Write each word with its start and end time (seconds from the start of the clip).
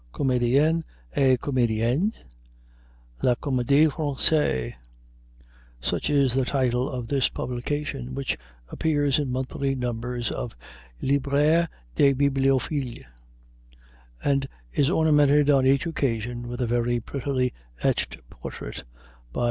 Comédiens 0.11 0.81
et 1.15 1.39
Comédiennes: 1.39 2.13
la 3.21 3.35
Comédie 3.35 3.87
Française 3.87 4.73
such 5.79 6.09
is 6.09 6.33
the 6.33 6.43
title 6.43 6.89
of 6.89 7.05
this 7.05 7.29
publication, 7.29 8.15
which 8.15 8.35
appears 8.69 9.19
in 9.19 9.31
monthly 9.31 9.75
numbers 9.75 10.31
of 10.31 10.55
the 10.99 11.07
"Librairie 11.09 11.67
des 11.93 12.15
Bibliophiles," 12.15 13.05
and 14.23 14.47
is 14.73 14.89
ornamented 14.89 15.51
on 15.51 15.67
each 15.67 15.85
occasion 15.85 16.47
with 16.47 16.61
a 16.61 16.65
very 16.65 16.99
prettily 16.99 17.53
etched 17.83 18.17
portrait, 18.31 18.83
by 19.31 19.39
M. 19.39 19.39